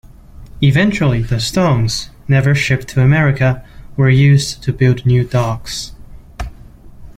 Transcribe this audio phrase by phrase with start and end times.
[0.63, 3.63] Eventually the stones, never shipped to America,
[3.95, 5.91] were used to build new docks.